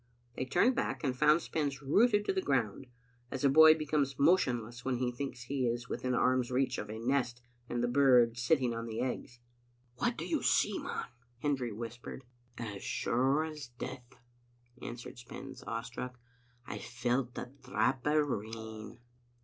[0.35, 2.87] They turned back and found Spens rooted to the ground,
[3.29, 6.97] as a boy becomes motionless when he thinks he is within arm's reach of a
[6.97, 9.37] nest and the bird sitting on the eggs.
[9.37, 9.99] Digitized by VjOOQ IC m the Hittte Alnietet.
[10.09, 11.05] "What do you see, man?"
[11.37, 12.23] Hendry whispered.
[12.57, 14.15] "As sure as death,"
[14.81, 16.19] answered Spens, awe struck,
[16.65, 18.97] "I felt a drap o' rain."